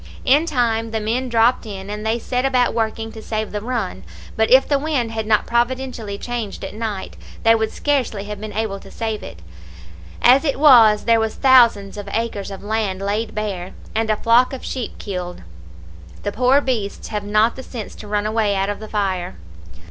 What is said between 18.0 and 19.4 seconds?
run away out of the fire.